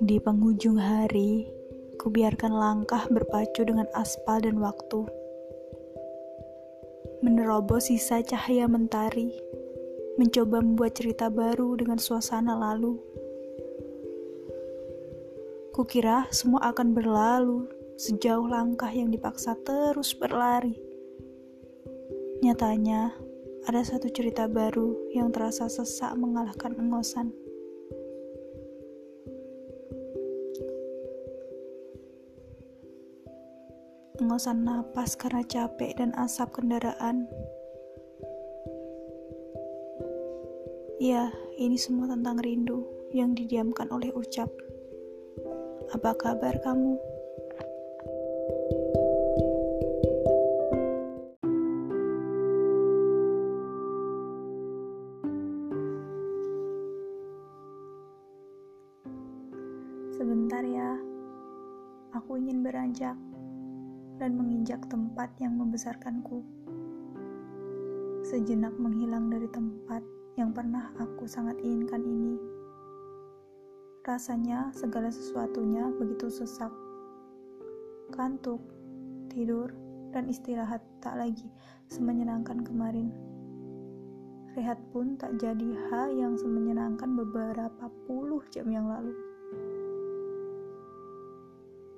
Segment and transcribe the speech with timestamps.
[0.00, 1.44] Di penghujung hari,
[2.00, 5.04] kubiarkan langkah berpacu dengan aspal dan waktu.
[7.20, 9.28] Menerobos sisa cahaya mentari,
[10.16, 12.96] mencoba membuat cerita baru dengan suasana lalu.
[15.76, 17.68] Kukira semua akan berlalu
[18.00, 20.80] sejauh langkah yang dipaksa terus berlari.
[22.40, 23.12] Nyatanya,
[23.68, 27.49] ada satu cerita baru yang terasa sesak mengalahkan engosan.
[34.20, 37.24] Engosan napas karena capek dan asap kendaraan.
[41.00, 42.84] Ya, ini semua tentang rindu
[43.16, 44.52] yang didiamkan oleh ucap.
[45.96, 47.00] Apa kabar kamu?
[60.12, 61.00] Sebentar ya,
[62.12, 63.16] aku ingin beranjak
[64.20, 66.44] dan menginjak tempat yang membesarkanku.
[68.20, 70.04] Sejenak menghilang dari tempat
[70.36, 72.36] yang pernah aku sangat inginkan ini.
[74.04, 76.70] Rasanya segala sesuatunya begitu sesak.
[78.12, 78.60] Kantuk,
[79.32, 79.72] tidur,
[80.12, 81.48] dan istirahat tak lagi
[81.88, 83.08] semenyenangkan kemarin.
[84.58, 89.14] Rehat pun tak jadi hal yang semenyenangkan beberapa puluh jam yang lalu.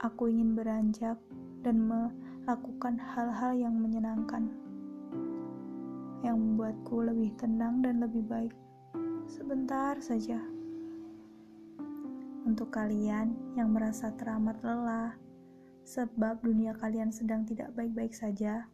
[0.00, 1.20] Aku ingin beranjak
[1.62, 4.50] dan melakukan hal-hal yang menyenangkan,
[6.22, 8.54] yang membuatku lebih tenang dan lebih baik.
[9.28, 10.40] Sebentar saja.
[12.48, 15.12] Untuk kalian yang merasa teramat lelah,
[15.84, 18.64] sebab dunia kalian sedang tidak baik-baik saja,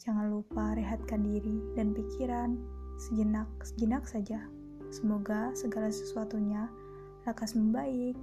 [0.00, 2.56] jangan lupa rehatkan diri dan pikiran
[2.96, 4.40] sejenak, sejenak saja.
[4.88, 6.70] Semoga segala sesuatunya
[7.26, 8.14] lekas membaik.